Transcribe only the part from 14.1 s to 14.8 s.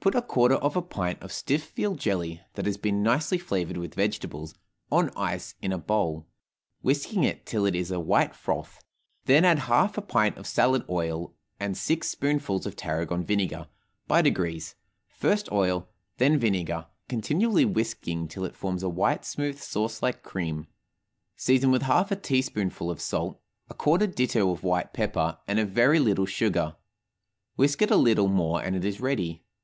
degrees,